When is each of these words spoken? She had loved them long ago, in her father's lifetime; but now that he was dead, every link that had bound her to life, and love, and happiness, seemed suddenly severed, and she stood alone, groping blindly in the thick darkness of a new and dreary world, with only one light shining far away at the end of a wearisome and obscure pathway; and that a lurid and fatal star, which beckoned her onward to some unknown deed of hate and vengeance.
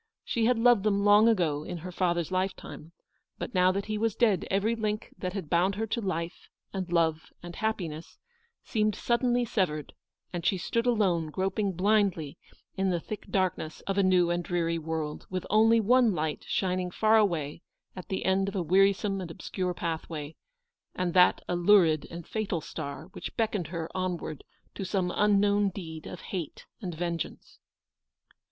She 0.25 0.45
had 0.45 0.57
loved 0.57 0.81
them 0.81 1.03
long 1.05 1.27
ago, 1.27 1.61
in 1.63 1.77
her 1.77 1.91
father's 1.91 2.31
lifetime; 2.31 2.91
but 3.37 3.53
now 3.53 3.71
that 3.71 3.85
he 3.85 3.99
was 3.99 4.15
dead, 4.15 4.47
every 4.49 4.75
link 4.75 5.13
that 5.15 5.33
had 5.33 5.47
bound 5.47 5.75
her 5.75 5.85
to 5.85 6.01
life, 6.01 6.49
and 6.73 6.91
love, 6.91 7.31
and 7.43 7.55
happiness, 7.57 8.17
seemed 8.63 8.95
suddenly 8.95 9.45
severed, 9.45 9.93
and 10.33 10.43
she 10.43 10.57
stood 10.57 10.87
alone, 10.87 11.29
groping 11.29 11.73
blindly 11.73 12.39
in 12.75 12.89
the 12.89 12.99
thick 12.99 13.27
darkness 13.29 13.81
of 13.81 13.95
a 13.99 14.01
new 14.01 14.31
and 14.31 14.43
dreary 14.43 14.79
world, 14.79 15.27
with 15.29 15.45
only 15.51 15.79
one 15.79 16.15
light 16.15 16.45
shining 16.47 16.89
far 16.89 17.17
away 17.19 17.61
at 17.95 18.07
the 18.07 18.25
end 18.25 18.47
of 18.49 18.55
a 18.55 18.63
wearisome 18.63 19.21
and 19.21 19.29
obscure 19.29 19.75
pathway; 19.75 20.35
and 20.95 21.13
that 21.13 21.41
a 21.47 21.55
lurid 21.55 22.07
and 22.09 22.25
fatal 22.25 22.59
star, 22.59 23.09
which 23.11 23.37
beckoned 23.37 23.67
her 23.67 23.87
onward 23.95 24.43
to 24.73 24.83
some 24.83 25.13
unknown 25.15 25.69
deed 25.69 26.07
of 26.07 26.21
hate 26.21 26.65
and 26.81 26.95
vengeance. 26.95 27.59